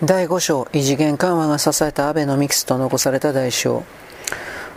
[0.00, 3.82] 第5章異次元緩和が支えたアベノミクスと残された代償。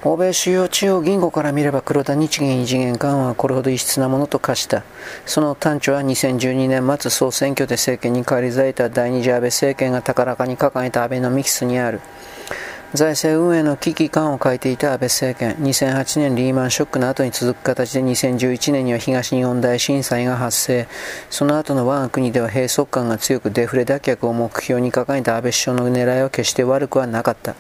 [0.04, 4.81] 欧米主要中央銀行から見れば黒田日銀異次元緩和はこれほど異質なものと化した。
[5.27, 12.01] その端緒は2012年末総選挙で政権に返り咲いた第二次安倍政権が高らかに掲げたアベノミクスにある。
[12.93, 15.55] 財政運営の危機感を書いていた安倍政権。
[15.55, 20.87] 2008年リーマンショックの後に続く形で2011年には東日本大震災が発生。
[21.29, 27.55] その後の我が国では閉塞感が強くデフレ脱却を目標に掲げた安倍首相の狙いは決して悪くはなかった。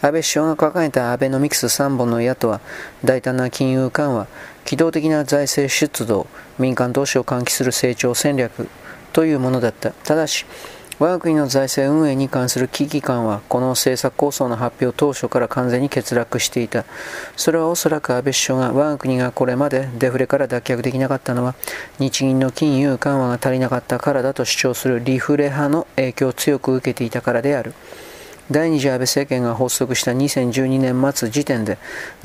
[0.00, 2.62] 安倍首相が掲げたアベノミクス3本の矢とは
[3.04, 4.26] 大胆な金融緩和
[4.64, 6.26] 機動的な財政出動
[6.58, 8.66] 民間投資を喚起する成長戦略
[9.12, 9.90] というものだった。
[9.90, 10.46] ただし
[11.00, 16.84] 我が国の財政運営に関する危機感はこの政策構想の発表当初から完全に欠落していた。
[17.36, 21.54] それはおそらく安倍首相が我が国がこれまでデフレから脱却できなかったのは
[21.98, 27.74] 日銀の金融緩和が足りなかったからだと主張するリフレ派の影響を強く受けていたからである。
[28.50, 31.78] 第二次安倍政権が発足した2012年末時点で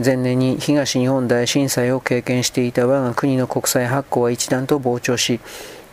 [0.03, 5.39] 前年に東日本大震災を経験していた我が国の国債発行は一段と膨張し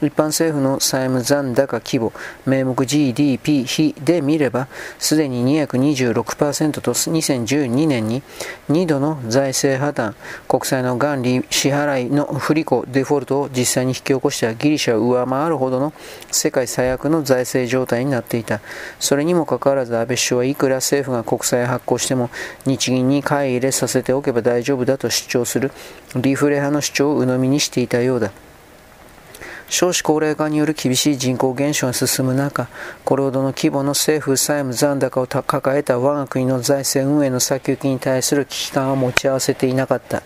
[0.02, 2.12] 一般政府の債務残高規模、
[2.44, 8.22] 名目 GDP 比で見れば、すでに226%と2012年に
[8.70, 10.14] 2度の財政破綻、
[10.48, 15.94] 国債の元利支払いの不履行、デフォルトを実際に引き起こしたギリシャを上回るほどの
[16.30, 18.60] 世界最悪の財政状態になっていた。
[19.00, 22.30] それにもかかわらず安倍首相はいくら政府が国債発行しても
[22.66, 25.70] 日銀に買い入れさせておけば大丈夫だと主張する
[26.16, 28.32] リフレ派の主張を鵜呑みにしていたようだ。
[29.68, 32.68] 少子高齢化による厳しい人口減少が進む中、
[33.04, 40.22] これほどの規模の政府債務残高を抱えた我が国の財政運営の先行きに対する危機感は持ち合わせていなかった。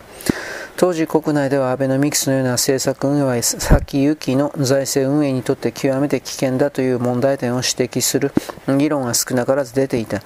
[0.77, 8.31] 当時国内ではアベノミクスのような政策運営は先行きの財政運営にとって極めて危険だという問題点を指摘する
[8.67, 10.21] 議論が少なからず出ていた。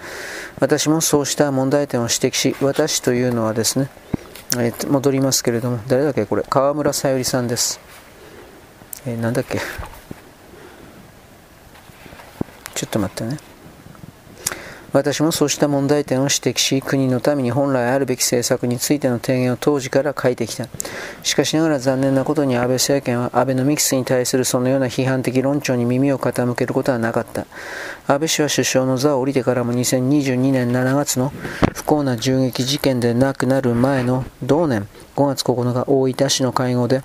[0.59, 3.89] 私もそうした問題点を指摘し、私というのはですね、
[4.58, 7.80] え戻りますけれども、誰だっけこれ、川村さゆりさんです。
[9.05, 9.60] えー、なんだっけ？
[12.73, 13.38] ちょっと待ってね
[14.92, 20.70] 私もそうした問題点を指摘し、国のために本来あるべき政策についての提言を当時から書いてきた。
[21.21, 27.45] しかしながら残念なことに安倍政権はアベノミクスに対するそのような批判的論調に耳を傾けることはなかった。
[28.08, 31.33] 安倍氏は首相の座を降りてからも2022年7月の
[31.73, 34.87] 不幸な銃撃事件で亡くなる前の同年
[35.17, 37.04] 5月9日大分市の会合で、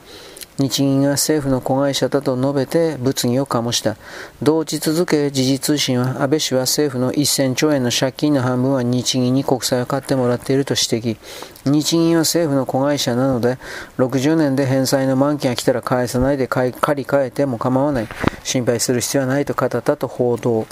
[0.60, 3.96] 日銀が政府の子会社だと述べて物議を醸した。
[4.42, 11.16] 同時続け時事通信は安倍氏は政府の1000兆円の借金の半分は日銀に国債を買ってもらっていると指摘。
[11.64, 13.58] 日銀は政府の子会社なので
[13.98, 18.08] 60年で返済の満期が来たら返さないで借り換えても構わない。
[18.42, 20.66] 心配する必要はないと語ったと報道。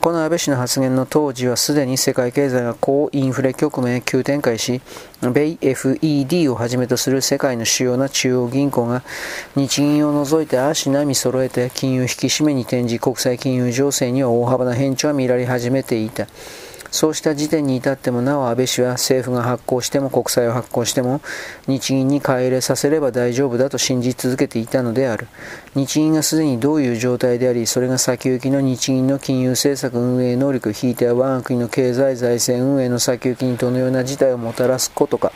[0.00, 4.80] この安倍氏の発言の当時はすでに世界経済が高インフレ局面へ急展開し、
[5.20, 9.02] 米 FED をはじめとする世界の主要な中央銀行が
[9.54, 16.26] 日銀を除いて足並み揃えて金融引き締めに転じ国際金融情勢には大幅な変調が見られ始めていた。
[16.90, 21.20] そうした時点に至ってもなお安倍氏は政府が発行しても国債を発行しても
[21.66, 25.28] 日銀に買い入れさせれば大丈夫だと信じ続けていたのである。
[25.74, 35.32] 日銀がすでにどういう状態であり、それが先行きの日銀の金融政策運営能力、ひいては我が国の経済財政運営の先行きにどのような事態をもたらすことか。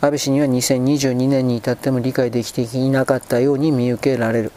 [0.00, 4.52] 安倍氏には2022年に至っても理解できていなかったように見受けられる。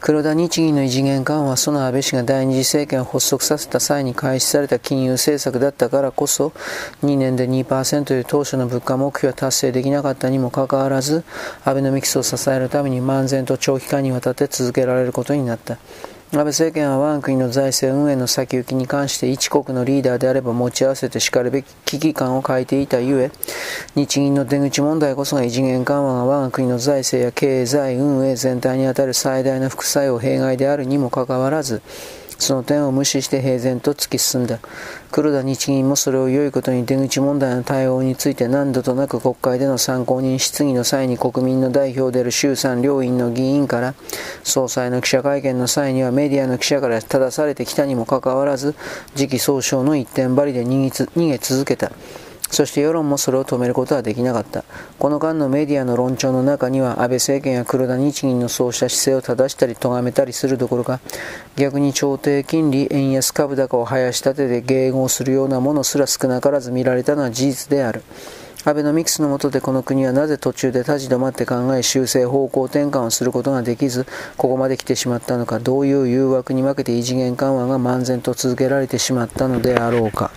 [0.00, 6.52] 黒田日銀の異次元緩和はその安倍氏が第二次政権を発足させた際に開始された金融政策だったからこそ
[7.02, 11.24] 2年で2%という当初の物価目標は達成できなかったにもかかわらず
[11.64, 15.78] アベノミクスを支えるために漫然と長期間にわたって続けられることになった。
[16.30, 23.30] 安倍政権は我が国の財政運営の先行きに関して一国のリーダーであれば持ち合わせてしかるべき危機感を欠いていたゆえ、
[23.94, 31.80] 日銀の出口問題こそが異次元緩和が我が国の財政や経済運営全体にあたる最大の副作用弊害であるにもかかわらず、
[32.38, 34.60] その点を無視して平然と突き進んだ。
[35.10, 43.94] 黒田日銀もそれを良いことに出口問題の対応について何度となく国会での参考人質疑の際に国民の代表である衆参両院の議員から
[44.44, 48.74] 総裁の記者会見の際にはメディアの記者から正されてきたにもかかわらず
[49.16, 51.90] 次期総称の一点張りで逃げ続けた。
[52.50, 54.64] そして世論もそれを止めることはできなかった。
[54.98, 61.00] この間のメディアの論調の中には、安倍政権や黒田日銀のそうした姿勢を正したり咎めたりするどころか、
[61.56, 68.02] 逆に超低金利、円安株高を生やし立てて迎合するようなものすら少なからず見られたのは事実である。
[68.64, 74.04] アベノミクスの下でこの国はなぜ途中で立ち止まって考え修正方向転換をすることができず
[74.36, 80.32] ここまで来てしまったのかどういう誘惑に負けて異次元緩和が漫然と続けられてしまったのであろうか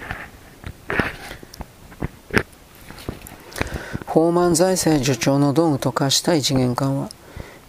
[4.13, 7.10] 放満財政助長の道具と化した異次元緩和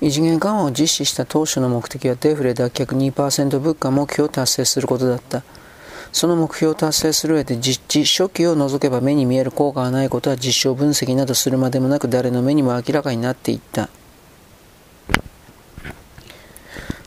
[0.00, 5.44] 異次元緩和を実施した当初の目的はデフレ脱却2%物価目標を達成することだった。
[6.10, 13.88] その目標を達成する上で実地初期を除けば目に見える効果がないことは実証分析などするまでもなく誰の目にも明らかになっていった。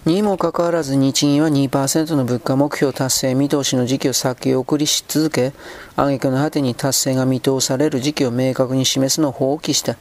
[0.05, 5.51] にもかかわらず日銀は2%の物価目標達成見通しの時期を先送りし続け
[5.95, 9.97] 挙句の果てに達成が見通される時期を明確に示すのを放棄した。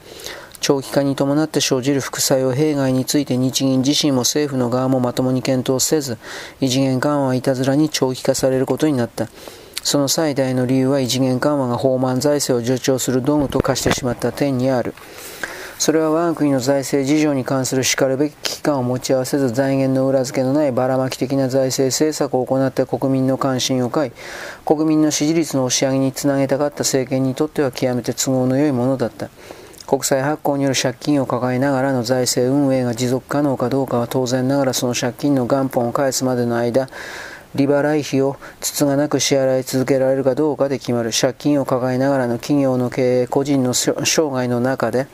[0.61, 6.19] 長期化に伴って生じる副作用弊害について日銀自身も政府の側もまともに検討せず
[6.61, 9.27] 異次元緩和はいたずらに長期化されることになった。
[9.81, 14.93] その最大の理由は異次元緩和が放満財政を助長する道具と化してしまった点にある。
[15.77, 24.11] それは我が国の財政事情に関するしかるべき危機感を持ち合わせず財源の裏付けのないばらまき的な財政政策を行って国民の関心を買い
[24.65, 29.29] 国民の支持率の押し上げにつなげたかった政権にとっては極めて都合の良いものだった。
[29.85, 36.89] 国債発行による借金を抱えながらの財政運営が持続可能かどうかは当然ながらその借金の元本を返すまでの間
[37.55, 41.11] 利払い費をつがなく支払い続けられるかどうかで決まる。
[41.19, 45.07] 借金を抱えながらの企業の経営個人の生涯の中で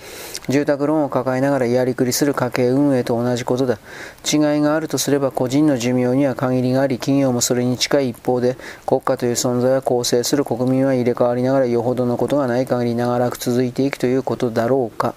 [0.50, 3.78] 住宅ローンを抱えながらやりくりする家計運営と同じことだ。
[4.26, 15.14] 違いがあるとすれば個人の寿命には限りがあり企業もそれに近い一方で国家という存在は構成する国民は入れ替わりながらよほどのことがない限り長らく続いていくということだろうか。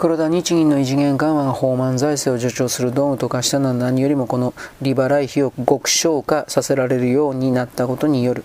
[0.00, 8.42] 黒田日銀の異次元緩和が放満財政を助長する道具と化したのは何よりもこの利払い費を極小化させられるようになったことによる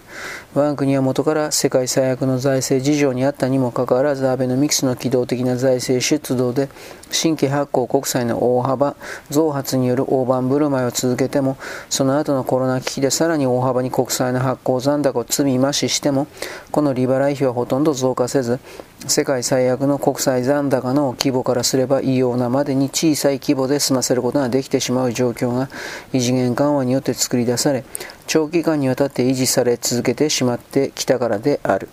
[0.54, 6.68] 我が国は元から世界最悪の財政事情にあったにもかかわらずアベノミクスの機動的な財政出動で
[7.10, 8.98] 新規発行国債の大幅
[9.30, 11.57] 増発による大盤振る舞いを続けても
[11.90, 16.28] その後のコロナ危機でさらに大幅に国債の発行残高を積み増ししても
[16.72, 18.60] この利払い費はほとんど増加せず
[19.07, 25.69] 世界最悪の国際残高の規模からすれば異様なまでに小さい規模で済ませることができてしまう状況が
[26.12, 27.86] 異次元緩和によって作り出され
[28.27, 31.88] 長期間にわたって維持され続けてしまってきたからである。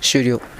[0.00, 0.59] 終了。